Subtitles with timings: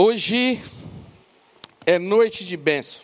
[0.00, 0.62] Hoje
[1.84, 3.02] é noite de bênção.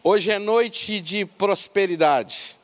[0.00, 2.56] Hoje é noite de prosperidade.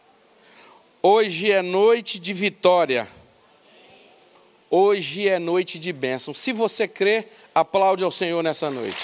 [1.02, 3.08] Hoje é noite de vitória.
[4.70, 6.32] Hoje é noite de bênção.
[6.32, 9.02] Se você crê, aplaude ao Senhor nessa noite.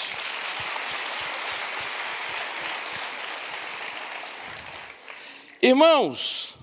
[5.61, 6.55] Irmãos,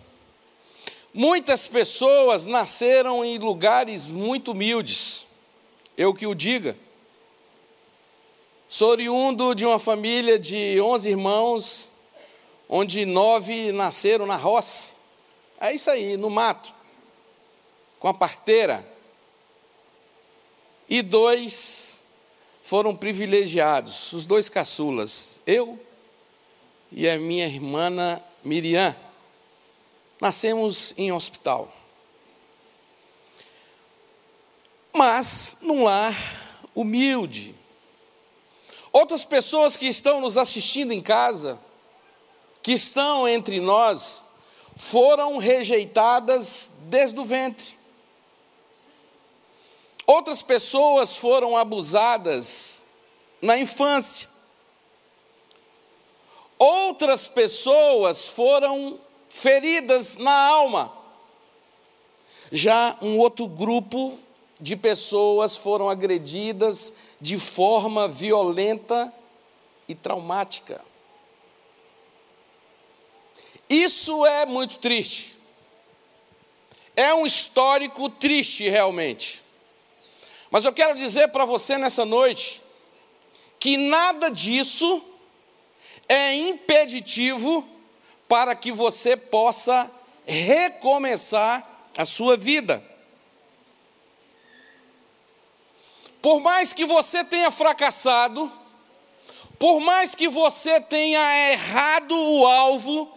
[1.13, 5.27] muitas pessoas nasceram em lugares muito humildes.
[5.99, 6.86] Eu que o diga.
[8.69, 11.89] Sou oriundo de uma família de 11 irmãos,
[12.69, 14.95] onde nove nasceram na roça.
[15.61, 16.75] É isso aí, no mato,
[18.01, 18.85] com a parteira.
[20.89, 22.03] E dois
[22.61, 25.79] foram privilegiados, os dois caçulas, eu
[26.91, 28.95] e a minha irmã Miriam.
[30.21, 31.73] Nascemos em hospital.
[34.93, 36.15] Mas num lar
[36.75, 37.55] humilde,
[38.97, 41.61] Outras pessoas que estão nos assistindo em casa,
[42.63, 44.25] que estão entre nós,
[44.75, 47.79] foram rejeitadas desde o ventre.
[50.07, 52.85] Outras pessoas foram abusadas
[53.43, 54.31] na infância.
[56.59, 60.91] Outras pessoas foram feridas na alma.
[62.51, 64.19] Já um outro grupo
[64.61, 69.13] de pessoas foram agredidas de forma violenta
[69.89, 70.83] e traumática.
[73.69, 75.37] Isso é muito triste.
[76.95, 79.43] É um histórico triste, realmente.
[80.51, 82.63] Mas eu quero dizer para você nessa noite
[83.59, 85.03] que nada disso
[86.09, 87.67] é impeditivo
[88.29, 89.91] para que você possa
[90.25, 92.83] recomeçar a sua vida.
[96.27, 98.53] Por mais que você tenha fracassado,
[99.61, 103.17] por mais que você tenha errado o alvo,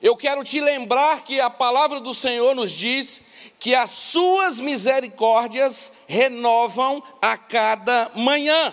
[0.00, 5.94] eu quero te lembrar que a palavra do Senhor nos diz que as suas misericórdias
[6.06, 8.72] renovam a cada manhã.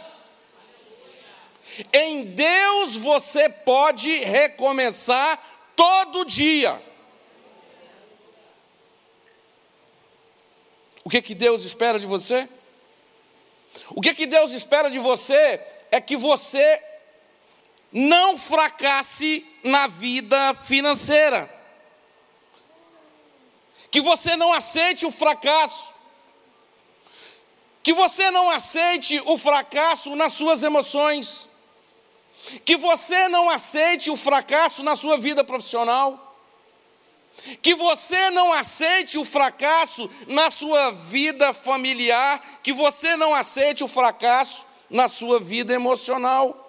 [1.92, 5.42] Em Deus você pode recomeçar
[5.76, 6.80] todo dia.
[11.04, 12.48] O que, que Deus espera de você?
[13.90, 15.60] O que, que Deus espera de você
[15.92, 16.84] é que você
[17.92, 21.50] não fracasse na vida financeira.
[23.92, 25.94] Que você não aceite o fracasso.
[27.84, 31.50] Que você não aceite o fracasso nas suas emoções.
[32.66, 36.23] Que você não aceite o fracasso na sua vida profissional
[37.62, 43.88] que você não aceite o fracasso na sua vida familiar, que você não aceite o
[43.88, 46.60] fracasso na sua vida emocional.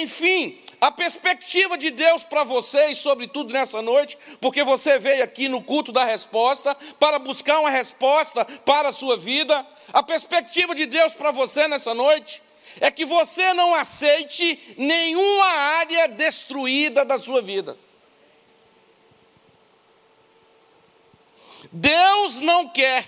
[0.00, 5.62] Enfim, a perspectiva de Deus para vocês, sobretudo nessa noite, porque você veio aqui no
[5.62, 11.14] culto da resposta para buscar uma resposta para a sua vida, a perspectiva de Deus
[11.14, 12.42] para você nessa noite
[12.80, 15.46] é que você não aceite nenhuma
[15.78, 17.76] área destruída da sua vida.
[21.70, 23.06] Deus não quer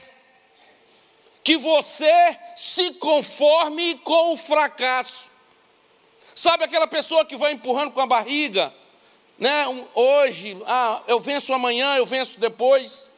[1.43, 5.31] que você se conforme com o fracasso.
[6.35, 8.73] Sabe aquela pessoa que vai empurrando com a barriga,
[9.39, 9.65] né?
[9.95, 13.09] Hoje, ah, eu venço amanhã, eu venço depois.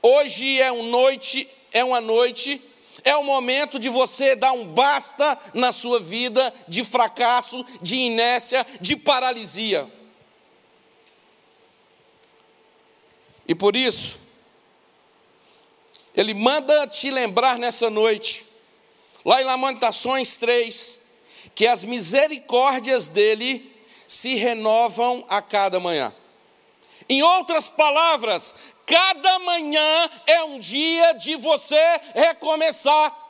[0.00, 2.60] Hoje é uma noite, é uma noite,
[3.04, 8.66] é o momento de você dar um basta na sua vida de fracasso, de inércia,
[8.80, 9.86] de paralisia.
[13.48, 14.25] E por isso,
[16.16, 18.46] ele manda te lembrar nessa noite,
[19.24, 21.00] lá em Lamentações 3,
[21.54, 23.70] que as misericórdias dele
[24.08, 26.14] se renovam a cada manhã.
[27.08, 28.54] Em outras palavras,
[28.86, 33.24] cada manhã é um dia de você recomeçar.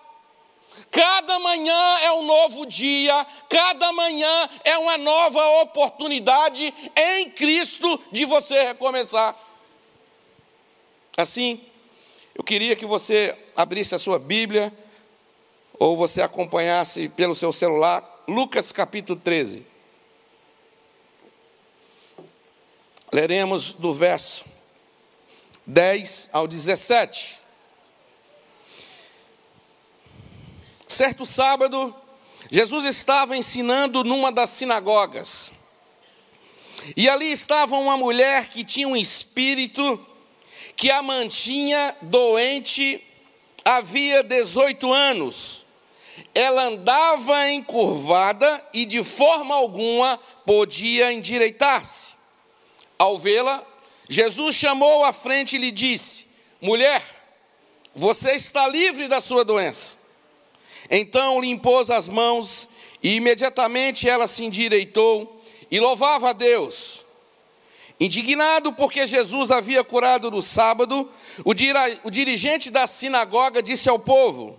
[0.91, 8.25] Cada manhã é um novo dia, cada manhã é uma nova oportunidade em Cristo de
[8.25, 9.35] você recomeçar.
[11.17, 11.61] Assim,
[12.37, 14.71] eu queria que você abrisse a sua Bíblia,
[15.79, 19.65] ou você acompanhasse pelo seu celular, Lucas capítulo 13.
[23.11, 24.45] Leremos do verso
[25.65, 27.41] 10 ao 17.
[30.87, 31.95] Certo sábado,
[32.51, 35.53] Jesus estava ensinando numa das sinagogas.
[36.95, 39.99] E ali estava uma mulher que tinha um espírito
[40.77, 43.03] que a mantinha doente
[43.65, 45.65] havia 18 anos.
[46.35, 52.17] ela andava encurvada e de forma alguma podia endireitar-se.
[52.99, 53.63] Ao vê-la,
[54.09, 56.29] Jesus chamou à frente e lhe disse:
[56.61, 57.03] Mulher,
[57.95, 59.99] você está livre da sua doença.
[60.91, 62.69] Então lhe impôs as mãos
[63.03, 67.06] e imediatamente ela se endireitou e louvava a Deus.
[67.99, 71.11] Indignado porque Jesus havia curado no sábado,
[71.45, 74.59] o dirigente da sinagoga disse ao povo: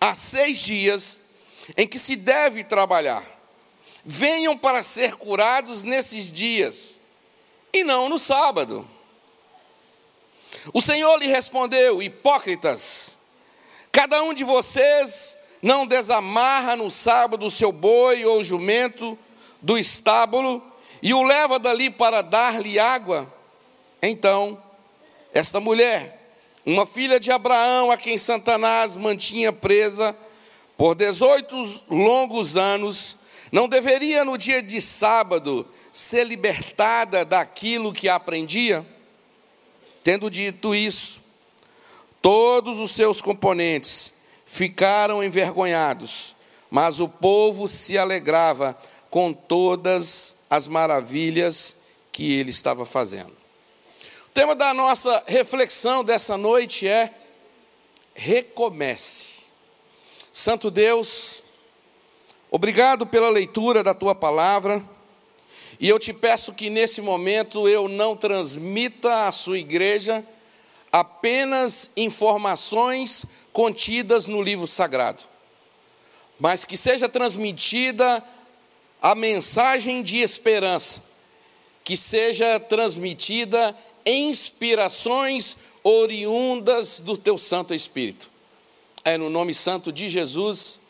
[0.00, 1.20] Há seis dias
[1.76, 3.24] em que se deve trabalhar.
[4.04, 7.00] Venham para ser curados nesses dias,
[7.72, 8.88] e não no sábado.
[10.72, 13.18] O Senhor lhe respondeu: Hipócritas,
[13.90, 19.18] cada um de vocês não desamarra no sábado o seu boi ou jumento
[19.60, 20.69] do estábulo
[21.02, 23.32] e o leva dali para dar-lhe água?
[24.02, 24.62] Então,
[25.32, 30.16] esta mulher, uma filha de Abraão, a quem Satanás mantinha presa
[30.76, 33.18] por 18 longos anos,
[33.52, 38.86] não deveria no dia de sábado ser libertada daquilo que aprendia?
[40.02, 41.20] Tendo dito isso,
[42.22, 46.34] todos os seus componentes ficaram envergonhados,
[46.70, 48.78] mas o povo se alegrava
[49.10, 53.30] com todas as maravilhas que ele estava fazendo.
[53.30, 57.14] O tema da nossa reflexão dessa noite é
[58.14, 59.44] recomece.
[60.32, 61.42] Santo Deus,
[62.50, 64.84] obrigado pela leitura da tua palavra.
[65.78, 70.24] E eu te peço que nesse momento eu não transmita à sua igreja
[70.92, 75.22] apenas informações contidas no livro sagrado,
[76.38, 78.22] mas que seja transmitida
[79.00, 81.02] a mensagem de esperança,
[81.82, 88.30] que seja transmitida inspirações oriundas do teu Santo Espírito.
[89.04, 90.80] É no nome santo de Jesus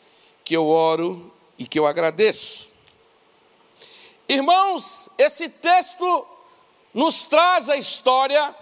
[0.43, 2.69] que eu oro e que eu agradeço.
[4.27, 6.27] Irmãos, esse texto
[6.93, 8.55] nos traz a história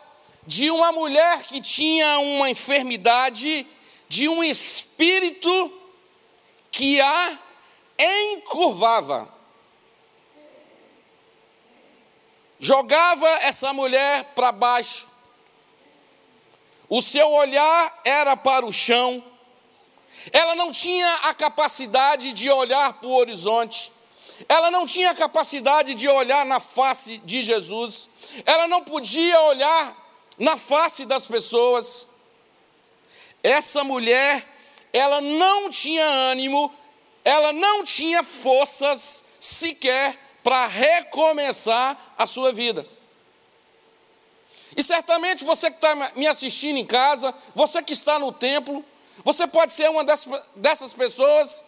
[0.45, 3.65] de uma mulher que tinha uma enfermidade
[4.07, 5.71] de um espírito
[6.71, 7.37] que a
[7.99, 9.38] encurvava.
[12.59, 15.07] Jogava essa mulher para baixo.
[16.89, 19.23] O seu olhar era para o chão.
[20.33, 23.93] Ela não tinha a capacidade de olhar para o horizonte.
[24.49, 28.09] Ela não tinha a capacidade de olhar na face de Jesus.
[28.45, 29.95] Ela não podia olhar
[30.37, 32.07] na face das pessoas.
[33.41, 34.45] Essa mulher,
[34.91, 36.73] ela não tinha ânimo,
[37.23, 40.17] ela não tinha forças sequer
[40.49, 42.83] para recomeçar a sua vida.
[44.75, 48.83] E certamente você que está me assistindo em casa, você que está no templo,
[49.23, 50.03] você pode ser uma
[50.55, 51.63] dessas pessoas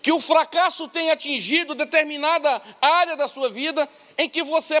[0.00, 4.80] que o fracasso tem atingido determinada área da sua vida em que você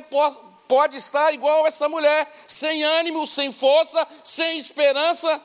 [0.68, 5.42] pode estar igual essa mulher, sem ânimo, sem força, sem esperança,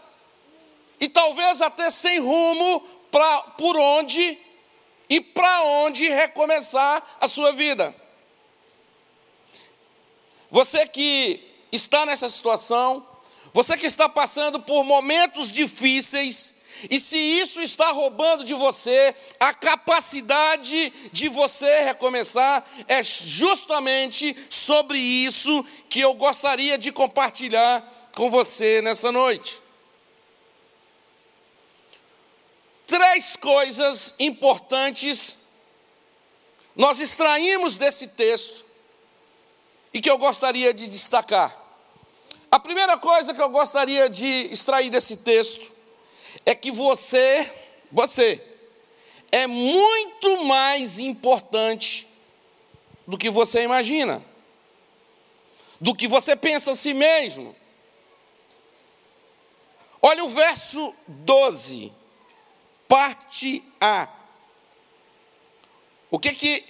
[1.00, 2.80] e talvez até sem rumo
[3.10, 4.38] para por onde
[5.10, 7.96] e para onde recomeçar a sua vida.
[10.50, 11.40] Você que
[11.72, 13.06] está nessa situação,
[13.54, 16.56] você que está passando por momentos difíceis,
[16.90, 25.00] e se isso está roubando de você a capacidade de você recomeçar, é justamente sobre
[25.00, 29.67] isso que eu gostaria de compartilhar com você nessa noite.
[32.88, 35.36] Três coisas importantes
[36.74, 38.64] nós extraímos desse texto
[39.92, 41.54] e que eu gostaria de destacar.
[42.50, 45.70] A primeira coisa que eu gostaria de extrair desse texto
[46.46, 47.52] é que você,
[47.92, 48.42] você,
[49.32, 52.08] é muito mais importante
[53.06, 54.24] do que você imagina,
[55.82, 57.54] do que você pensa a si mesmo.
[60.02, 61.92] Olha o verso 12
[62.88, 64.08] parte A.
[66.10, 66.64] O que que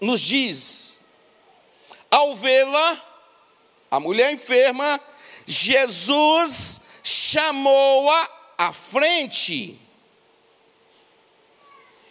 [0.00, 1.04] nos diz?
[2.10, 3.02] Ao vê-la,
[3.90, 5.00] a mulher enferma,
[5.46, 9.78] Jesus chamou-a à frente.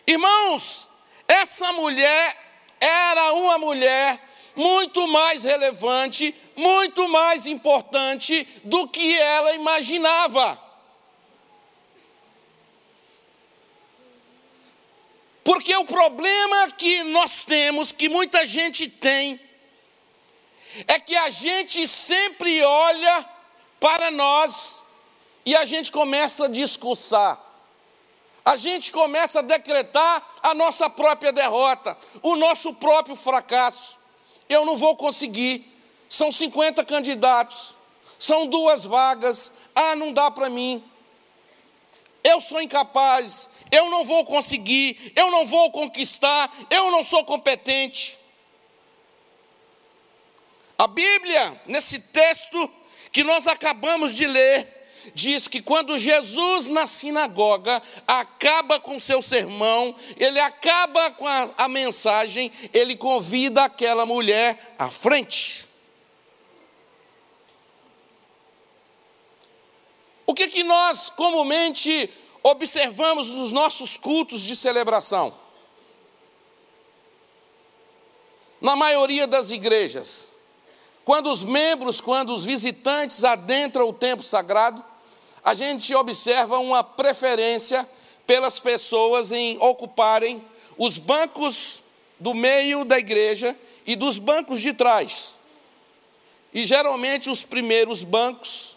[0.06, 0.88] Irmãos,
[1.28, 2.38] essa mulher
[2.80, 4.20] era uma mulher
[4.56, 10.67] muito mais relevante, muito mais importante do que ela imaginava.
[15.48, 19.40] Porque o problema que nós temos, que muita gente tem,
[20.86, 23.26] é que a gente sempre olha
[23.80, 24.82] para nós
[25.46, 27.42] e a gente começa a discursar.
[28.44, 33.96] a gente começa a decretar a nossa própria derrota, o nosso próprio fracasso.
[34.50, 35.66] Eu não vou conseguir,
[36.10, 37.74] são 50 candidatos,
[38.20, 40.84] são duas vagas, ah, não dá para mim.
[42.22, 48.18] Eu sou incapaz, eu não vou conseguir, eu não vou conquistar, eu não sou competente.
[50.78, 52.72] A Bíblia, nesse texto
[53.12, 54.78] que nós acabamos de ler,
[55.14, 61.68] diz que quando Jesus na sinagoga acaba com seu sermão, ele acaba com a, a
[61.68, 65.66] mensagem, ele convida aquela mulher à frente.
[70.26, 72.10] O que, que nós comumente
[72.48, 75.34] observamos nos nossos cultos de celebração?
[78.60, 80.30] Na maioria das igrejas,
[81.06, 84.84] quando os membros, quando os visitantes adentram o templo sagrado,
[85.44, 87.88] a gente observa uma preferência
[88.26, 90.44] pelas pessoas em ocuparem
[90.78, 91.82] os bancos
[92.20, 95.34] do meio da igreja e dos bancos de trás.
[96.54, 98.77] E geralmente os primeiros bancos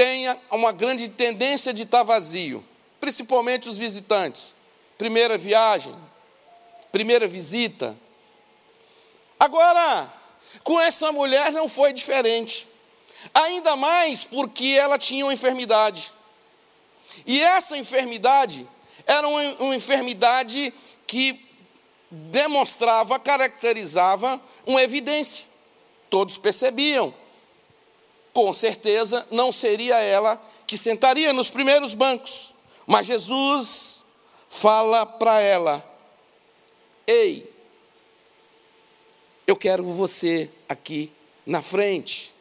[0.00, 2.64] têm uma grande tendência de estar vazio,
[2.98, 4.54] principalmente os visitantes.
[4.96, 5.94] Primeira viagem,
[6.90, 7.94] primeira visita.
[9.38, 10.10] Agora,
[10.64, 12.66] com essa mulher não foi diferente.
[13.34, 16.10] Ainda mais porque ela tinha uma enfermidade.
[17.26, 18.66] E essa enfermidade
[19.06, 20.72] era uma, uma enfermidade
[21.06, 21.46] que
[22.10, 25.44] demonstrava, caracterizava uma evidência.
[26.08, 27.14] Todos percebiam.
[28.32, 32.54] Com certeza não seria ela que sentaria nos primeiros bancos.
[32.86, 34.04] Mas Jesus
[34.48, 35.84] fala para ela:
[37.06, 37.52] Ei,
[39.46, 41.12] eu quero você aqui
[41.44, 42.32] na frente.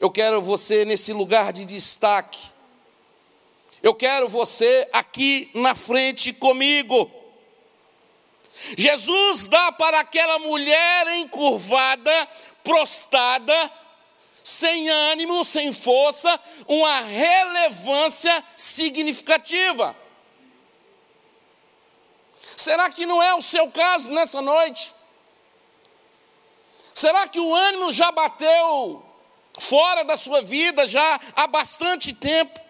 [0.00, 2.38] Eu quero você nesse lugar de destaque.
[3.82, 7.10] Eu quero você aqui na frente comigo.
[8.76, 12.28] Jesus dá para aquela mulher encurvada,
[12.62, 13.72] prostrada,
[14.44, 19.96] sem ânimo, sem força, uma relevância significativa.
[22.56, 24.94] Será que não é o seu caso nessa noite?
[26.94, 29.04] Será que o ânimo já bateu
[29.58, 32.60] fora da sua vida já há bastante tempo.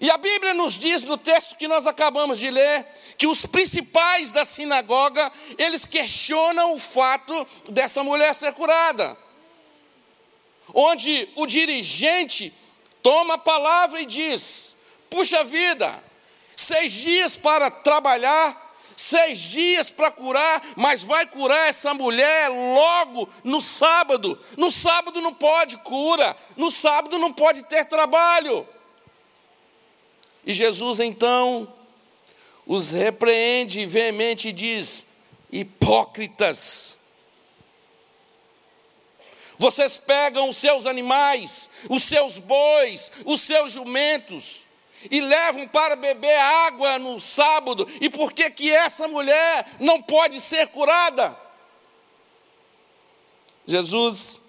[0.00, 2.86] E a Bíblia nos diz no texto que nós acabamos de ler,
[3.18, 9.16] que os principais da sinagoga, eles questionam o fato dessa mulher ser curada.
[10.74, 12.52] Onde o dirigente
[13.02, 14.74] toma a palavra e diz:
[15.08, 16.02] Puxa vida,
[16.56, 23.60] seis dias para trabalhar, seis dias para curar, mas vai curar essa mulher logo no
[23.60, 24.38] sábado.
[24.56, 28.66] No sábado não pode cura, no sábado não pode ter trabalho.
[30.44, 31.72] E Jesus então
[32.66, 35.08] os repreende veemente e diz:
[35.50, 36.99] hipócritas.
[39.60, 44.62] Vocês pegam os seus animais, os seus bois, os seus jumentos,
[45.10, 50.40] e levam para beber água no sábado, e por que que essa mulher não pode
[50.40, 51.38] ser curada?
[53.66, 54.44] Jesus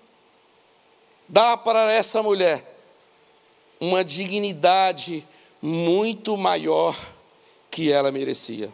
[1.28, 2.82] dá para essa mulher
[3.82, 5.28] uma dignidade
[5.62, 6.98] muito maior
[7.70, 8.72] que ela merecia.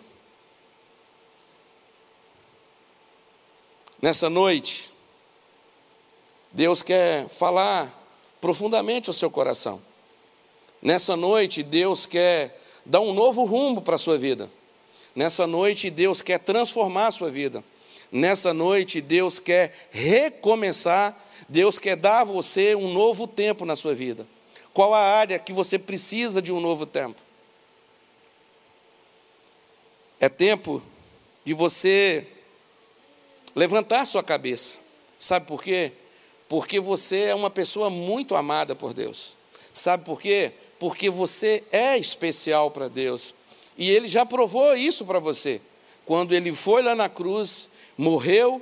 [3.99, 4.86] Nessa noite,
[6.57, 7.87] Deus quer falar
[8.41, 9.79] profundamente ao seu coração.
[10.81, 14.49] Nessa noite, Deus quer dar um novo rumo para a sua vida.
[15.15, 17.63] Nessa noite, Deus quer transformar a sua vida.
[18.11, 21.15] Nessa noite, Deus quer recomeçar.
[21.47, 24.25] Deus quer dar a você um novo tempo na sua vida.
[24.73, 27.21] Qual a área que você precisa de um novo tempo?
[30.19, 30.81] É tempo
[31.45, 32.25] de você
[33.55, 34.79] levantar sua cabeça.
[35.19, 35.93] Sabe por quê?
[36.47, 39.35] Porque você é uma pessoa muito amada por Deus.
[39.73, 40.53] Sabe por quê?
[40.79, 43.33] porque você é especial para Deus.
[43.77, 45.61] E ele já provou isso para você.
[46.05, 48.61] Quando ele foi lá na cruz, morreu,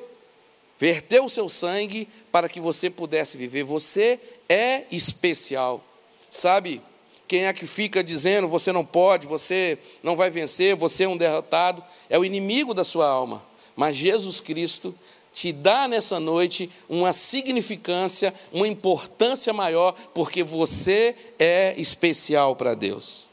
[0.77, 3.63] verteu o seu sangue para que você pudesse viver.
[3.63, 5.83] Você é especial.
[6.29, 6.81] Sabe?
[7.27, 11.17] Quem é que fica dizendo você não pode, você não vai vencer, você é um
[11.17, 11.83] derrotado?
[12.09, 13.43] É o inimigo da sua alma.
[13.75, 14.95] Mas Jesus Cristo
[15.35, 23.27] te dá nessa noite uma significância, uma importância maior, porque você é especial para Deus.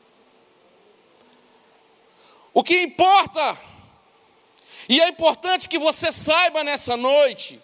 [2.52, 3.56] O que importa,
[4.88, 7.61] e é importante que você saiba nessa noite,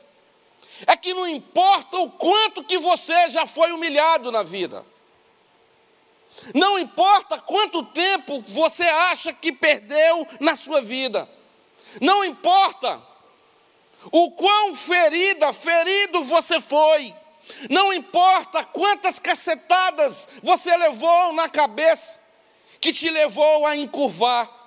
[0.87, 4.87] é que não importa o quanto que você já foi humilhado na vida.
[6.54, 11.28] Não importa quanto tempo você acha que perdeu na sua vida.
[12.00, 13.02] Não importa
[14.11, 17.14] o quão ferida, ferido você foi.
[17.71, 22.19] Não importa quantas cacetadas você levou na cabeça
[22.81, 24.59] que te levou a encurvar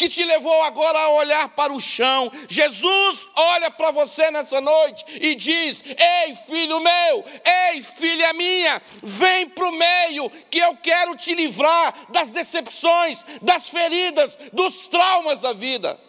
[0.00, 2.32] que te levou agora a olhar para o chão.
[2.48, 9.46] Jesus olha para você nessa noite e diz: Ei, filho meu, ei, filha minha, vem
[9.50, 15.52] para o meio, que eu quero te livrar das decepções, das feridas, dos traumas da
[15.52, 16.00] vida.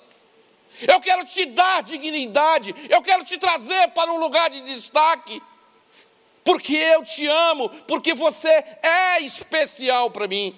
[0.87, 5.41] Eu quero te dar dignidade, eu quero te trazer para um lugar de destaque,
[6.43, 10.57] porque eu te amo, porque você é especial para mim.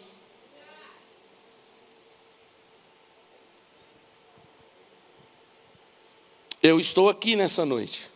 [6.61, 8.09] Eu estou aqui nessa noite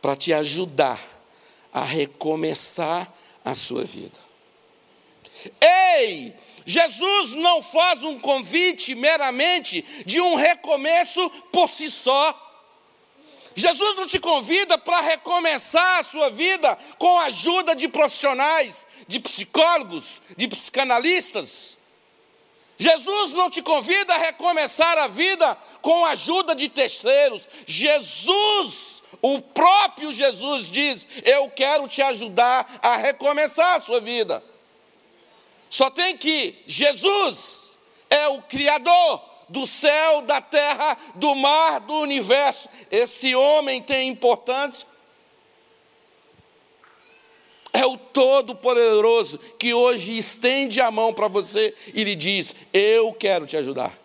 [0.00, 1.00] para te ajudar
[1.72, 3.12] a recomeçar
[3.44, 4.18] a sua vida.
[5.60, 6.34] Ei,
[6.64, 12.48] Jesus não faz um convite meramente de um recomeço por si só.
[13.54, 19.18] Jesus não te convida para recomeçar a sua vida com a ajuda de profissionais, de
[19.18, 21.78] psicólogos, de psicanalistas.
[22.76, 27.46] Jesus não te convida a recomeçar a vida com a ajuda de terceiros.
[27.66, 34.42] Jesus, o próprio Jesus diz: Eu quero te ajudar a recomeçar a sua vida.
[35.70, 37.78] Só tem que Jesus
[38.10, 42.68] é o Criador do céu, da terra, do mar, do universo.
[42.90, 44.86] Esse homem tem importância.
[47.72, 53.46] É o Todo-Poderoso que hoje estende a mão para você e lhe diz: Eu quero
[53.46, 53.96] te ajudar.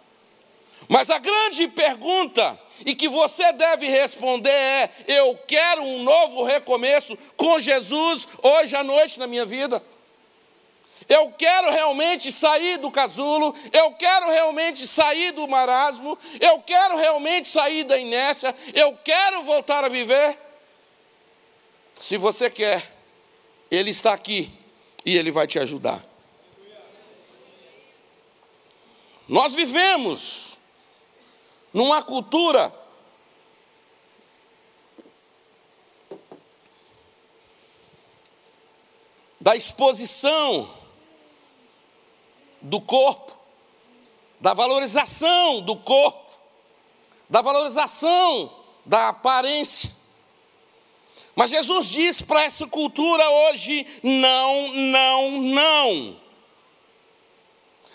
[0.87, 7.17] Mas a grande pergunta, e que você deve responder é: eu quero um novo recomeço
[7.35, 9.81] com Jesus hoje à noite na minha vida.
[11.07, 17.47] Eu quero realmente sair do casulo, eu quero realmente sair do marasmo, eu quero realmente
[17.47, 20.37] sair da inércia, eu quero voltar a viver.
[21.99, 22.91] Se você quer,
[23.69, 24.51] Ele está aqui
[25.05, 26.03] e Ele vai te ajudar.
[29.27, 30.57] Nós vivemos
[31.71, 32.73] numa cultura
[39.39, 40.84] da exposição
[42.65, 43.37] do corpo,
[44.41, 46.31] da valorização do corpo,
[47.29, 48.51] da valorização
[48.85, 49.89] da aparência.
[51.35, 56.19] Mas Jesus diz para essa cultura hoje: não, não, não.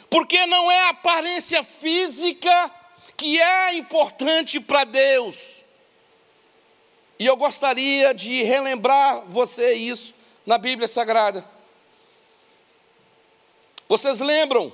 [0.09, 2.71] Porque não é a aparência física
[3.17, 5.61] que é importante para Deus.
[7.19, 10.15] E eu gostaria de relembrar você isso
[10.47, 11.60] na Bíblia Sagrada.
[13.91, 14.73] Vocês lembram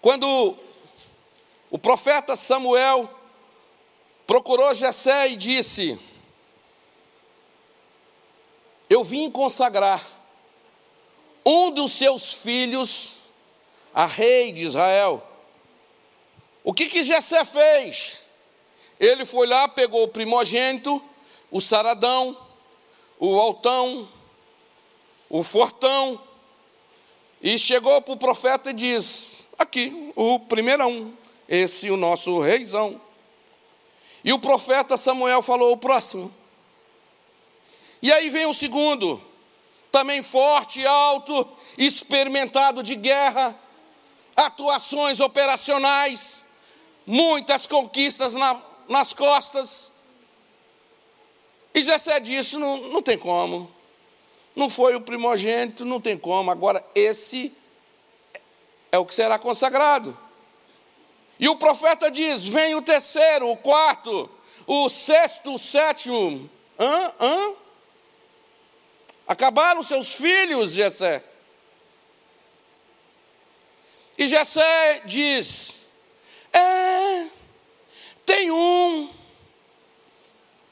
[0.00, 0.56] quando
[1.68, 3.12] o profeta Samuel
[4.28, 6.00] procurou Jessé e disse:
[8.88, 10.00] Eu vim consagrar
[11.44, 13.16] um dos seus filhos
[13.92, 15.26] a rei de Israel.
[16.62, 18.26] O que que Jessé fez?
[19.00, 21.02] Ele foi lá, pegou o primogênito,
[21.50, 22.38] o saradão,
[23.18, 24.08] o altão,
[25.28, 26.29] o fortão,
[27.40, 31.12] e chegou para o profeta e disse: Aqui, o primeirão,
[31.48, 33.00] esse o nosso reizão.
[34.22, 36.32] E o profeta Samuel falou: O próximo.
[38.02, 39.20] E aí vem o segundo,
[39.92, 43.54] também forte, alto, experimentado de guerra,
[44.36, 46.50] atuações operacionais
[47.10, 49.90] muitas conquistas na, nas costas.
[51.74, 53.70] E Jessé disse: não, não tem como.
[54.54, 56.50] Não foi o primogênito, não tem como.
[56.50, 57.52] Agora, esse
[58.90, 60.16] é o que será consagrado.
[61.38, 64.28] E o profeta diz: vem o terceiro, o quarto,
[64.66, 66.48] o sexto, o sétimo.
[66.78, 67.12] Hã?
[67.18, 67.52] Hã?
[69.26, 71.24] Acabaram seus filhos, Jessé.
[74.18, 75.80] E Jessé diz:
[76.52, 77.26] é,
[78.26, 79.08] tem um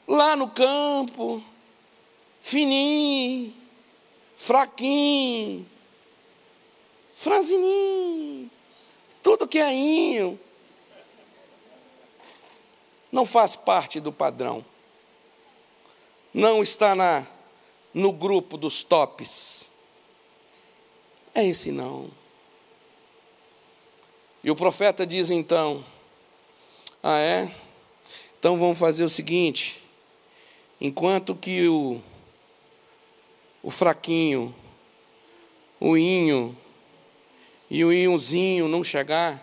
[0.07, 1.43] lá no campo,
[2.41, 3.58] fininho,
[4.39, 5.69] fraquinho,
[7.13, 8.49] franzininho,
[9.21, 10.39] tudo que é inho,
[13.11, 14.65] não faz parte do padrão,
[16.33, 17.27] não está na,
[17.93, 19.69] no grupo dos tops.
[21.35, 22.09] É esse não.
[24.41, 25.83] E o profeta diz então:
[27.03, 27.53] Ah, é?
[28.39, 29.83] Então vamos fazer o seguinte:
[30.79, 32.01] enquanto que o,
[33.69, 34.53] o fraquinho
[35.79, 36.57] o inho
[37.69, 39.41] e o inhozinho não chegar,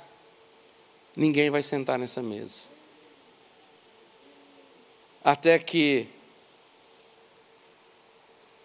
[1.15, 2.69] ninguém vai sentar nessa mesa.
[5.25, 6.09] Até que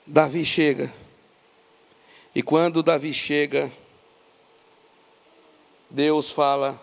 [0.05, 0.93] Davi chega.
[2.35, 3.71] E quando Davi chega,
[5.89, 6.79] Deus fala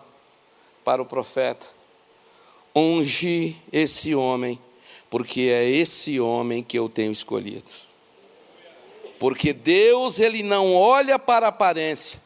[0.84, 1.66] para o profeta:
[2.74, 4.58] unge esse homem,
[5.10, 7.87] porque é esse homem que eu tenho escolhido.
[9.18, 12.20] Porque Deus, ele não olha para a aparência,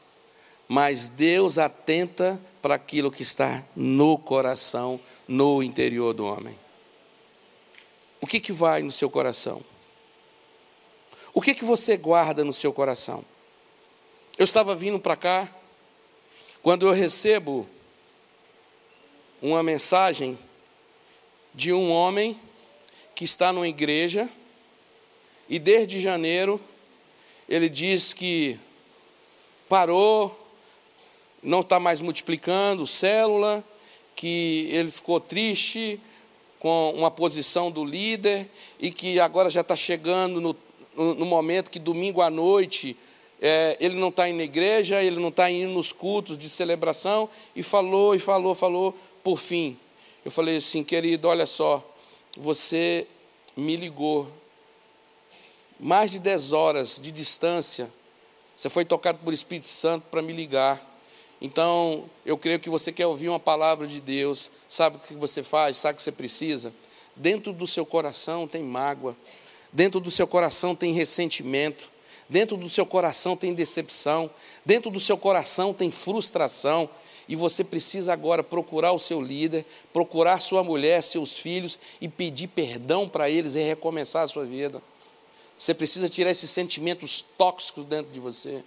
[0.68, 6.56] mas Deus atenta para aquilo que está no coração, no interior do homem.
[8.20, 9.62] O que, que vai no seu coração?
[11.34, 13.24] O que, que você guarda no seu coração?
[14.38, 15.48] Eu estava vindo para cá,
[16.62, 17.66] quando eu recebo
[19.40, 20.38] uma mensagem
[21.54, 22.38] de um homem
[23.14, 24.28] que está numa igreja
[25.48, 26.60] e desde janeiro
[27.48, 28.58] ele diz que
[29.68, 30.38] parou,
[31.42, 33.64] não está mais multiplicando célula,
[34.14, 36.00] que ele ficou triste
[36.58, 40.56] com uma posição do líder e que agora já está chegando no,
[40.94, 42.96] no, momento que domingo à noite
[43.40, 47.28] é, ele não está indo na igreja, ele não está indo nos cultos de celebração
[47.56, 49.76] e falou e falou, falou, por fim.
[50.24, 51.84] Eu falei assim, querido, olha só,
[52.36, 53.06] você
[53.56, 54.30] me ligou
[55.82, 57.90] mais de 10 horas de distância,
[58.56, 60.80] você foi tocado por Espírito Santo para me ligar.
[61.40, 65.42] Então, eu creio que você quer ouvir uma palavra de Deus, sabe o que você
[65.42, 66.72] faz, sabe o que você precisa?
[67.16, 69.16] Dentro do seu coração tem mágoa,
[69.72, 71.90] dentro do seu coração tem ressentimento,
[72.28, 74.30] dentro do seu coração tem decepção,
[74.64, 76.88] dentro do seu coração tem frustração,
[77.28, 82.46] e você precisa agora procurar o seu líder, procurar sua mulher, seus filhos e pedir
[82.46, 84.80] perdão para eles e recomeçar a sua vida.
[85.62, 88.64] Você precisa tirar esses sentimentos tóxicos dentro de você.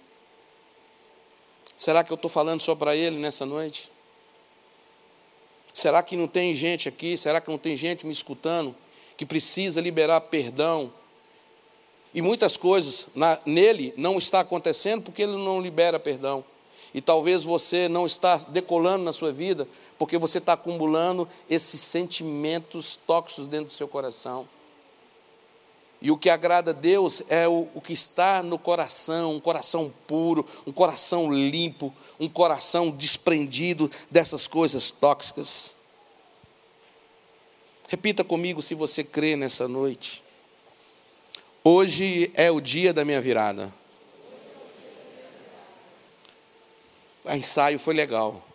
[1.76, 3.90] Será que eu estou falando só para ele nessa noite?
[5.74, 7.14] Será que não tem gente aqui?
[7.14, 8.74] Será que não tem gente me escutando
[9.14, 10.90] que precisa liberar perdão?
[12.14, 16.42] E muitas coisas na, nele não está acontecendo porque ele não libera perdão.
[16.94, 22.96] E talvez você não está decolando na sua vida porque você está acumulando esses sentimentos
[22.96, 24.48] tóxicos dentro do seu coração.
[26.00, 29.92] E o que agrada a Deus é o, o que está no coração, um coração
[30.06, 35.76] puro, um coração limpo, um coração desprendido dessas coisas tóxicas.
[37.88, 40.22] Repita comigo se você crê nessa noite.
[41.62, 43.72] Hoje é o dia da minha virada.
[47.24, 48.46] O ensaio foi legal.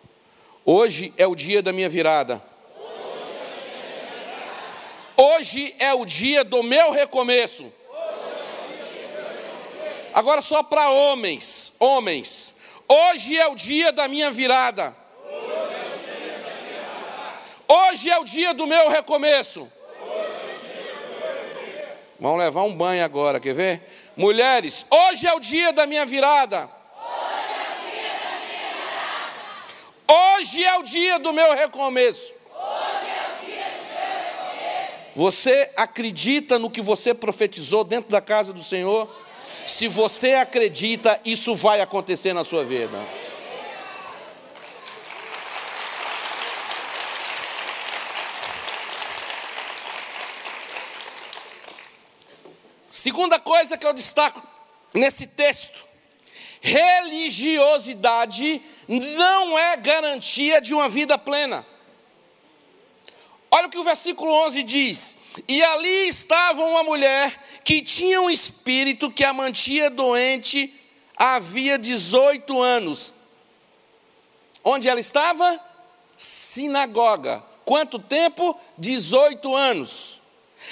[0.64, 2.42] Hoje é o dia da minha virada.
[5.24, 7.72] Hoje é o dia do meu recomeço.
[10.12, 12.56] Agora só para homens, homens.
[12.88, 14.92] Hoje é o dia da minha virada.
[17.68, 19.70] Hoje é o dia do meu recomeço.
[22.18, 23.80] Vamos levar um banho agora, quer ver?
[24.16, 26.68] Mulheres, hoje é o dia da minha virada.
[30.08, 32.41] Hoje é o dia do meu recomeço.
[35.14, 39.08] Você acredita no que você profetizou dentro da casa do Senhor?
[39.66, 42.98] Se você acredita, isso vai acontecer na sua vida.
[52.88, 54.42] Segunda coisa que eu destaco
[54.94, 55.84] nesse texto:
[56.60, 61.66] religiosidade não é garantia de uma vida plena.
[63.54, 68.30] Olha o que o versículo 11 diz: E ali estava uma mulher que tinha um
[68.30, 70.72] espírito que a mantinha doente
[71.14, 73.14] havia 18 anos.
[74.64, 75.60] Onde ela estava?
[76.16, 77.44] Sinagoga.
[77.66, 78.58] Quanto tempo?
[78.78, 80.22] 18 anos.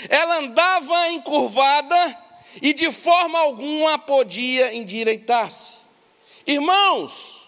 [0.09, 2.19] Ela andava encurvada
[2.63, 5.81] e de forma alguma podia endireitar-se.
[6.47, 7.40] Irmãos,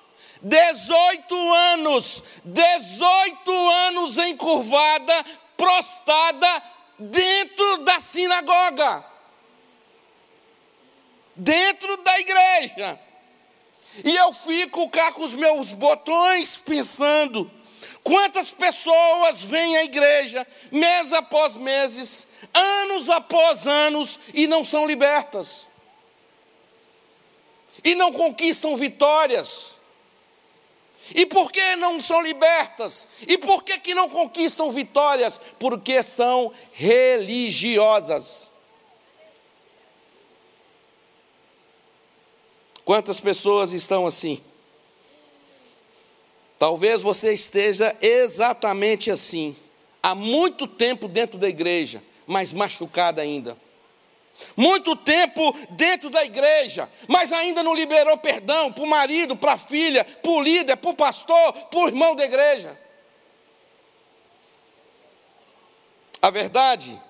[0.43, 5.25] 18 anos, 18 anos encurvada,
[5.57, 6.63] prostada
[6.99, 9.05] dentro da sinagoga,
[11.37, 13.01] dentro da igreja.
[14.05, 17.49] E eu fico cá com os meus botões pensando,
[18.03, 25.69] quantas pessoas vêm à igreja, mês após meses, anos após anos, e não são libertas,
[27.85, 29.82] e não conquistam vitórias
[31.15, 33.09] e por que não são libertas?
[33.27, 35.41] E por que, que não conquistam vitórias?
[35.59, 38.53] Porque são religiosas.
[42.85, 44.43] Quantas pessoas estão assim?
[46.59, 49.57] Talvez você esteja exatamente assim,
[50.03, 53.57] há muito tempo dentro da igreja, mas machucada ainda.
[54.57, 59.59] Muito tempo dentro da igreja, mas ainda não liberou perdão para o marido, para a
[59.59, 62.79] filha, para o líder, para o pastor, para o irmão da igreja.
[66.21, 67.01] A verdade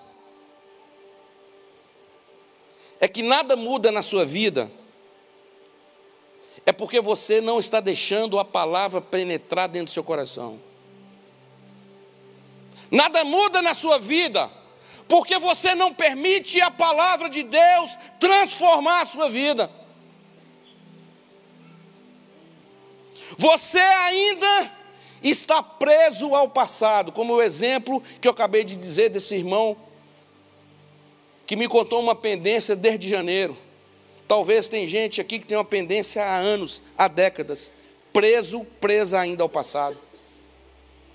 [2.99, 4.71] é que nada muda na sua vida,
[6.65, 10.59] é porque você não está deixando a palavra penetrar dentro do seu coração.
[12.89, 14.49] Nada muda na sua vida,
[15.07, 19.69] porque você não permite a palavra de Deus transformar a sua vida.
[23.37, 24.71] Você ainda
[25.21, 29.77] está preso ao passado, como o exemplo que eu acabei de dizer desse irmão
[31.45, 33.57] que me contou uma pendência desde janeiro.
[34.27, 37.71] Talvez tem gente aqui que tem uma pendência há anos, há décadas,
[38.11, 39.97] preso, presa ainda ao passado.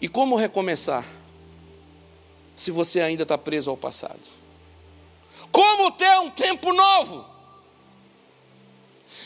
[0.01, 1.05] E como recomeçar?
[2.59, 4.18] Se você ainda está preso ao passado.
[5.53, 7.25] Como ter um tempo novo?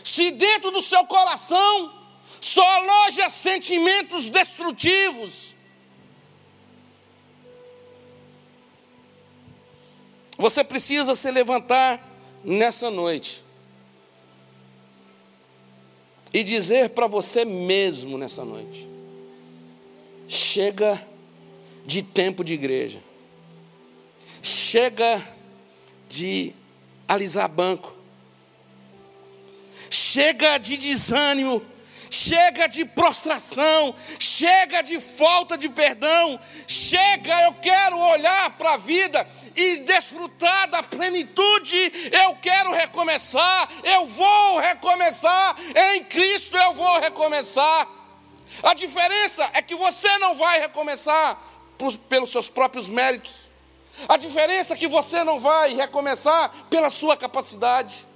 [0.04, 1.92] Se dentro do seu coração
[2.38, 5.52] só aloja sentimentos destrutivos,
[10.42, 12.04] Você precisa se levantar
[12.42, 13.44] nessa noite
[16.34, 18.88] e dizer para você mesmo nessa noite:
[20.26, 21.00] chega
[21.86, 23.00] de tempo de igreja,
[24.72, 25.22] chega
[26.08, 26.54] de
[27.06, 27.94] alisar banco,
[29.90, 31.62] chega de desânimo,
[32.10, 39.28] chega de prostração, chega de falta de perdão, chega, eu quero olhar para a vida
[39.54, 41.76] e desfrutar da plenitude.
[42.10, 45.54] Eu quero recomeçar, eu vou recomeçar,
[45.92, 47.86] em Cristo eu vou recomeçar.
[48.62, 51.38] A diferença é que você não vai recomeçar
[52.08, 53.51] pelos seus próprios méritos.
[54.08, 58.06] A diferença é que você não vai recomeçar pela sua capacidade.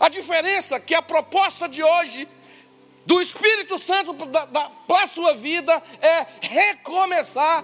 [0.00, 2.28] A diferença é que a proposta de hoje
[3.06, 7.62] do Espírito Santo para a sua vida é recomeçar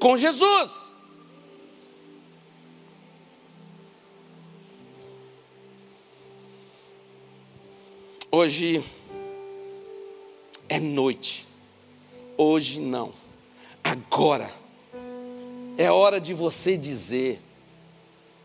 [0.00, 0.94] com Jesus.
[8.30, 8.84] Hoje
[10.68, 11.46] é noite.
[12.36, 13.14] Hoje não.
[13.82, 14.63] Agora.
[15.76, 17.42] É hora de você dizer: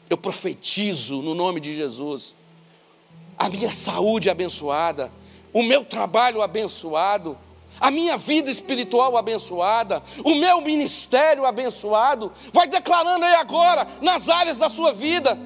[0.10, 2.36] Eu profetizo no nome de Jesus.
[3.38, 5.12] A minha saúde abençoada,
[5.54, 7.38] o meu trabalho abençoado,
[7.80, 12.34] a minha vida espiritual abençoada, o meu ministério abençoado.
[12.54, 15.38] Vai declarando aí agora, nas áreas da sua vida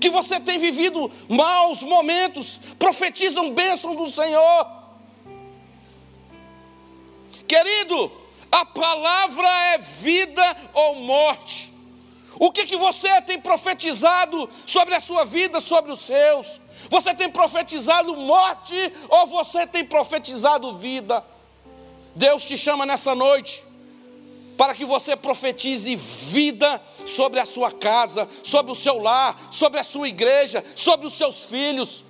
[0.00, 4.66] que você tem vivido maus momentos, profetizam bênção do Senhor.
[7.46, 8.10] Querido,
[8.56, 11.74] a palavra é vida ou morte.
[12.38, 16.60] O que, que você tem profetizado sobre a sua vida, sobre os seus?
[16.88, 18.74] Você tem profetizado morte
[19.08, 21.22] ou você tem profetizado vida?
[22.14, 23.62] Deus te chama nessa noite
[24.56, 29.82] para que você profetize vida sobre a sua casa, sobre o seu lar, sobre a
[29.82, 32.04] sua igreja, sobre os seus filhos,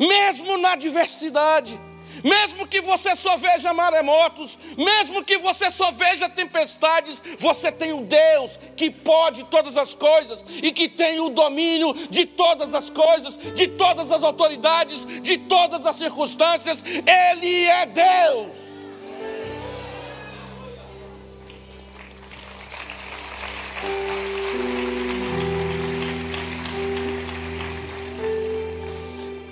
[0.00, 1.78] mesmo na adversidade.
[2.22, 8.02] Mesmo que você só veja maremotos, mesmo que você só veja tempestades, você tem um
[8.02, 13.38] Deus que pode todas as coisas e que tem o domínio de todas as coisas,
[13.54, 16.84] de todas as autoridades, de todas as circunstâncias.
[16.84, 18.62] Ele é Deus.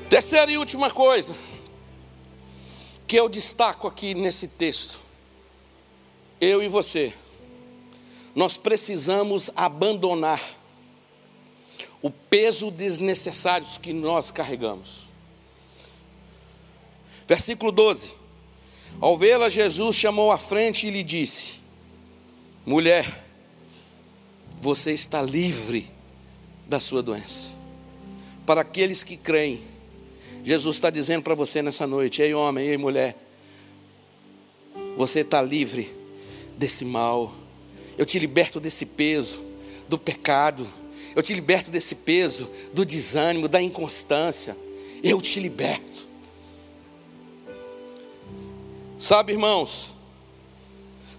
[0.09, 1.50] Terceira e última coisa
[3.11, 5.01] que eu destaco aqui nesse texto,
[6.41, 7.13] eu e você,
[8.37, 10.41] nós precisamos abandonar
[12.01, 15.09] o peso desnecessário que nós carregamos.
[17.27, 18.13] Versículo 12:
[19.01, 21.63] Ao vê-la, Jesus chamou à frente e lhe disse:
[22.65, 23.25] Mulher,
[24.61, 25.91] você está livre
[26.65, 27.57] da sua doença.
[28.47, 29.61] Para aqueles que creem,
[30.45, 33.17] Jesus está dizendo para você nessa noite: ei, homem, ei, mulher,
[34.97, 35.91] você está livre
[36.57, 37.35] desse mal.
[37.97, 39.41] Eu te liberto desse peso,
[39.89, 40.67] do pecado.
[41.15, 44.57] Eu te liberto desse peso, do desânimo, da inconstância.
[45.03, 46.09] Eu te liberto.
[48.99, 49.93] Sabe, irmãos,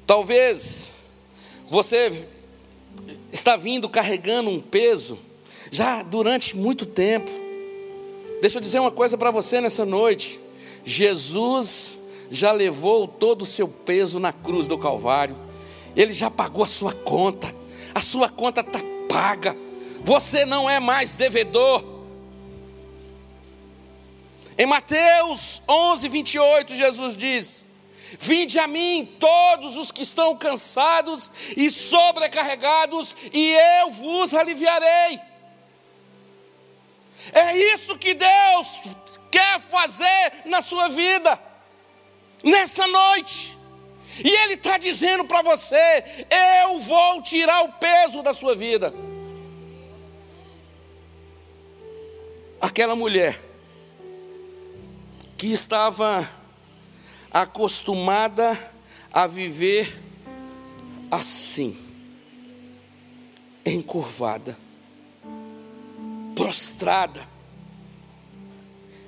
[0.05, 1.09] talvez
[1.67, 2.27] você
[3.31, 5.17] está vindo carregando um peso
[5.71, 7.31] já durante muito tempo.
[8.41, 10.39] Deixa eu dizer uma coisa para você nessa noite.
[10.83, 11.99] Jesus
[12.31, 15.37] já levou todo o seu peso na cruz do Calvário,
[15.95, 17.53] ele já pagou a sua conta,
[17.93, 19.55] a sua conta está paga,
[20.03, 21.83] você não é mais devedor.
[24.57, 27.65] Em Mateus 11, 28, Jesus diz:
[28.17, 35.30] Vinde a mim todos os que estão cansados e sobrecarregados, e eu vos aliviarei.
[37.33, 38.67] É isso que Deus
[39.31, 41.39] quer fazer na sua vida,
[42.43, 43.57] nessa noite.
[44.23, 46.25] E Ele está dizendo para você:
[46.63, 48.93] eu vou tirar o peso da sua vida.
[52.59, 53.39] Aquela mulher
[55.37, 56.29] que estava
[57.31, 58.51] acostumada
[59.11, 59.91] a viver
[61.09, 61.77] assim,
[63.65, 64.57] encurvada,
[66.35, 67.21] prostrada,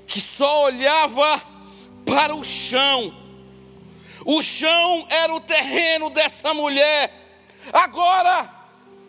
[0.07, 1.41] que só olhava
[2.05, 3.13] para o chão.
[4.25, 7.11] O chão era o terreno dessa mulher.
[7.71, 8.49] Agora,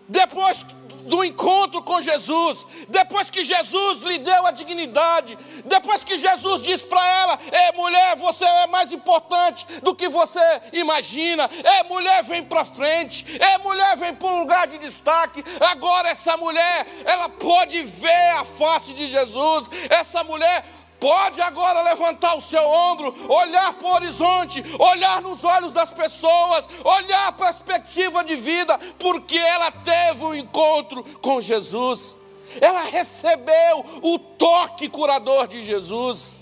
[0.09, 0.65] depois
[1.05, 6.85] do encontro com Jesus, depois que Jesus lhe deu a dignidade, depois que Jesus disse
[6.85, 11.49] para ela: É mulher, você é mais importante do que você imagina.
[11.63, 13.25] É mulher, vem para frente.
[13.41, 15.45] É mulher, vem para um lugar de destaque.
[15.73, 19.71] Agora, essa mulher, ela pode ver a face de Jesus.
[19.91, 20.65] Essa mulher
[21.01, 26.67] pode agora levantar o seu ombro, olhar para o horizonte, olhar nos olhos das pessoas,
[26.83, 32.17] olhar a perspectiva de vida, porque ela teve um encontro com Jesus,
[32.61, 36.39] ela recebeu o toque curador de Jesus,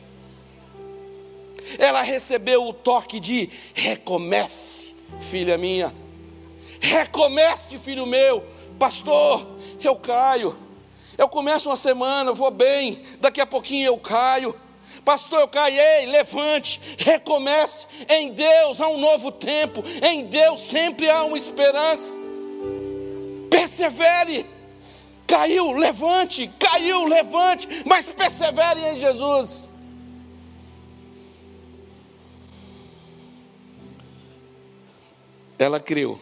[1.79, 5.95] ela recebeu o toque de recomece, filha minha,
[6.81, 8.45] recomece, filho meu,
[8.79, 9.47] pastor,
[9.83, 10.72] eu caio
[11.19, 14.55] eu começo uma semana, vou bem, daqui a pouquinho eu caio.
[15.05, 17.87] Pastor, eu caí, ei, levante, recomece.
[18.09, 22.15] Em Deus há um novo tempo, em Deus sempre há uma esperança.
[23.51, 24.47] Persevere.
[25.27, 29.69] Caiu, levante, caiu, levante, mas persevere em Jesus.
[35.59, 36.21] Ela creu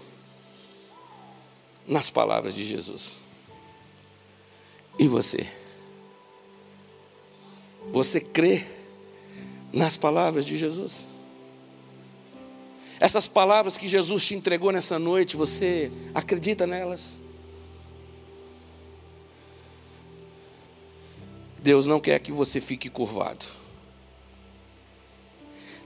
[1.86, 3.19] nas palavras de Jesus.
[5.00, 5.46] E você?
[7.90, 8.66] Você crê
[9.72, 11.06] nas palavras de Jesus?
[13.00, 17.18] Essas palavras que Jesus te entregou nessa noite, você acredita nelas?
[21.60, 23.46] Deus não quer que você fique curvado.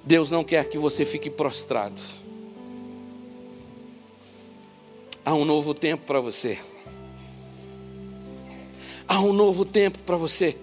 [0.03, 2.03] Deus não quer que você fique prostrado.
[5.25, 6.74] Há um novo tempo para você.
[9.09, 10.57] Há um novo tempo para você.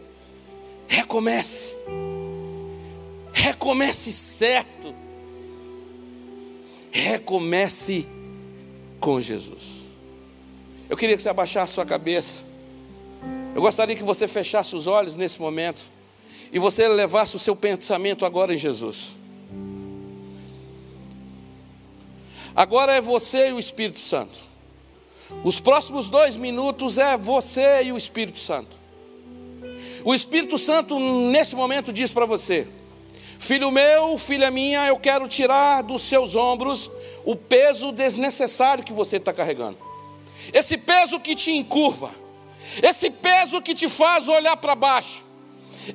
[0.88, 1.76] Recomece.
[3.32, 4.94] Recomece certo.
[6.92, 8.06] Recomece
[9.00, 9.82] com Jesus.
[10.90, 12.44] Eu queria que você abaixasse sua cabeça.
[13.56, 15.82] Eu gostaria que você fechasse os olhos nesse momento
[16.52, 19.14] e você levasse o seu pensamento agora em Jesus.
[22.56, 24.51] Agora é você e o Espírito Santo.
[25.44, 28.80] Os próximos dois minutos é você e o Espírito Santo.
[30.04, 32.68] O Espírito Santo, nesse momento, diz para você:
[33.40, 36.90] Filho meu, filha minha, eu quero tirar dos seus ombros
[37.26, 39.78] o peso desnecessário que você está carregando.
[40.54, 42.12] Esse peso que te encurva,
[42.82, 45.24] esse peso que te faz olhar para baixo,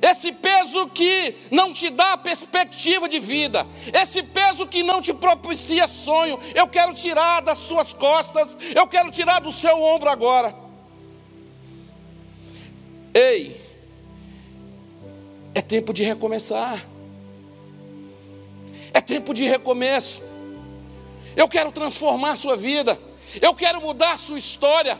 [0.01, 5.87] esse peso que não te dá perspectiva de vida, esse peso que não te propicia
[5.87, 10.53] sonho, eu quero tirar das suas costas, eu quero tirar do seu ombro agora.
[13.13, 13.59] Ei,
[15.55, 16.85] é tempo de recomeçar,
[18.93, 20.23] é tempo de recomeço.
[21.35, 22.99] Eu quero transformar sua vida,
[23.41, 24.99] eu quero mudar sua história.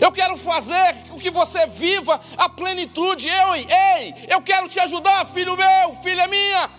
[0.00, 3.28] Eu quero fazer com que você viva a plenitude.
[3.28, 6.70] Eu, ei, eu quero te ajudar, filho meu, filha minha.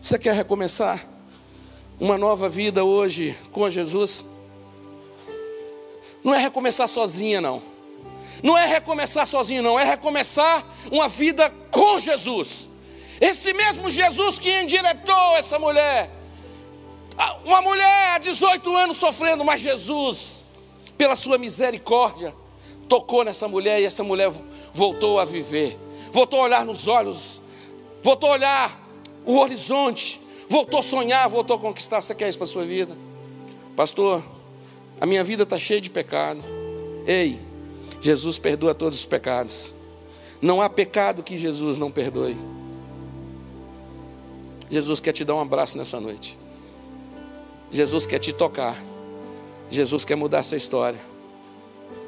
[0.00, 1.04] Você quer recomeçar
[2.00, 4.24] uma nova vida hoje com Jesus?
[6.24, 7.62] Não é recomeçar sozinha, não.
[8.42, 9.78] Não é recomeçar sozinho, não.
[9.78, 12.68] É recomeçar uma vida com Jesus.
[13.20, 16.10] Esse mesmo Jesus que endiretou essa mulher.
[17.44, 20.41] Uma mulher há 18 anos sofrendo, mas Jesus
[21.02, 22.32] pela sua misericórdia,
[22.88, 24.32] tocou nessa mulher e essa mulher
[24.72, 25.76] voltou a viver,
[26.12, 27.40] voltou a olhar nos olhos,
[28.04, 28.80] voltou a olhar
[29.26, 32.00] o horizonte, voltou a sonhar, voltou a conquistar.
[32.00, 32.96] Você quer isso para a sua vida?
[33.74, 34.22] Pastor,
[35.00, 36.40] a minha vida está cheia de pecado.
[37.04, 37.40] Ei,
[38.00, 39.74] Jesus perdoa todos os pecados.
[40.40, 42.36] Não há pecado que Jesus não perdoe.
[44.70, 46.38] Jesus quer te dar um abraço nessa noite.
[47.72, 48.91] Jesus quer te tocar.
[49.72, 51.00] Jesus quer mudar essa história.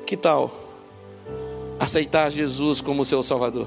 [0.07, 0.55] Que tal
[1.81, 3.67] aceitar Jesus como seu Salvador?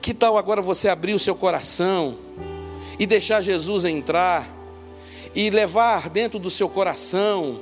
[0.00, 2.16] Que tal agora você abrir o seu coração
[2.98, 4.48] e deixar Jesus entrar
[5.34, 7.60] e levar dentro do seu coração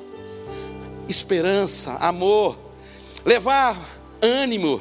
[1.09, 2.57] esperança, amor,
[3.25, 3.77] levar
[4.21, 4.81] ânimo,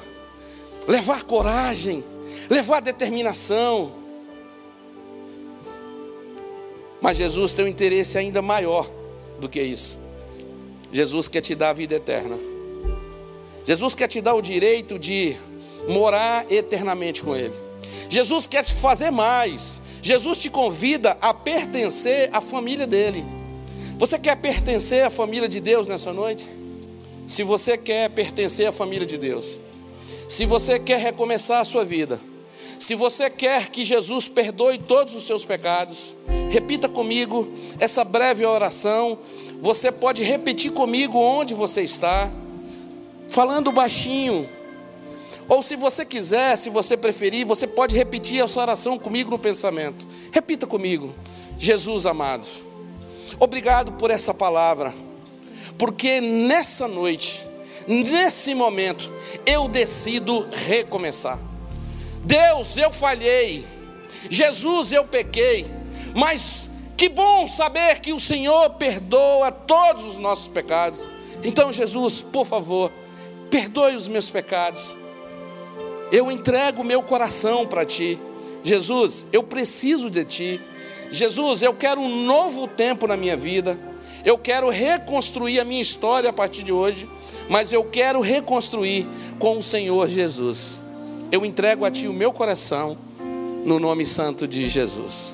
[0.87, 2.03] levar coragem,
[2.49, 3.91] levar determinação.
[7.01, 8.87] Mas Jesus tem um interesse ainda maior
[9.39, 10.00] do que isso.
[10.91, 12.37] Jesus quer te dar a vida eterna.
[13.65, 15.35] Jesus quer te dar o direito de
[15.87, 17.53] morar eternamente com Ele.
[18.09, 19.81] Jesus quer te fazer mais.
[20.01, 23.23] Jesus te convida a pertencer à família dele.
[23.97, 26.49] Você quer pertencer à família de Deus nessa noite?
[27.27, 29.59] Se você quer pertencer à família de Deus,
[30.27, 32.19] se você quer recomeçar a sua vida,
[32.81, 36.15] se você quer que Jesus perdoe todos os seus pecados,
[36.49, 37.47] repita comigo
[37.79, 39.19] essa breve oração.
[39.61, 42.27] Você pode repetir comigo onde você está,
[43.29, 44.49] falando baixinho.
[45.47, 50.07] Ou se você quiser, se você preferir, você pode repetir essa oração comigo no pensamento.
[50.31, 51.13] Repita comigo.
[51.59, 52.47] Jesus amado,
[53.39, 54.91] obrigado por essa palavra,
[55.77, 57.45] porque nessa noite,
[57.87, 59.07] nesse momento,
[59.45, 61.50] eu decido recomeçar.
[62.23, 63.65] Deus, eu falhei.
[64.29, 65.65] Jesus, eu pequei.
[66.15, 71.09] Mas que bom saber que o Senhor perdoa todos os nossos pecados.
[71.43, 72.91] Então, Jesus, por favor,
[73.49, 74.97] perdoe os meus pecados.
[76.11, 78.19] Eu entrego meu coração para ti.
[78.63, 80.61] Jesus, eu preciso de ti.
[81.09, 83.79] Jesus, eu quero um novo tempo na minha vida.
[84.23, 87.09] Eu quero reconstruir a minha história a partir de hoje,
[87.49, 89.07] mas eu quero reconstruir
[89.39, 90.83] com o Senhor Jesus.
[91.31, 92.97] Eu entrego a Ti o meu coração,
[93.63, 95.33] no nome santo de Jesus.